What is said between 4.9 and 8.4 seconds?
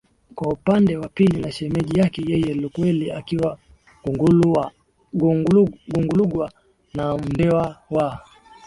Gungulugwa na Mndewa wa